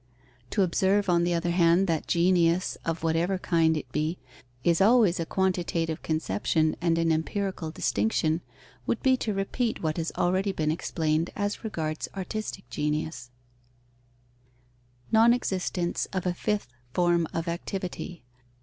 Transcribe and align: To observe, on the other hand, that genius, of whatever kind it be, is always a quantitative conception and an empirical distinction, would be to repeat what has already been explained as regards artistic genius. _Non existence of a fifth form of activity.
To 0.49 0.63
observe, 0.63 1.09
on 1.09 1.25
the 1.25 1.35
other 1.35 1.51
hand, 1.51 1.85
that 1.85 2.07
genius, 2.07 2.75
of 2.83 3.03
whatever 3.03 3.37
kind 3.37 3.77
it 3.77 3.91
be, 3.91 4.17
is 4.63 4.81
always 4.81 5.19
a 5.19 5.27
quantitative 5.27 6.01
conception 6.01 6.75
and 6.81 6.97
an 6.97 7.11
empirical 7.11 7.69
distinction, 7.69 8.41
would 8.87 9.03
be 9.03 9.15
to 9.17 9.31
repeat 9.31 9.83
what 9.83 9.97
has 9.97 10.11
already 10.17 10.53
been 10.53 10.71
explained 10.71 11.29
as 11.35 11.63
regards 11.63 12.09
artistic 12.17 12.67
genius. 12.71 13.29
_Non 15.13 15.35
existence 15.35 16.07
of 16.13 16.25
a 16.25 16.33
fifth 16.33 16.73
form 16.95 17.27
of 17.31 17.47
activity. 17.47 18.23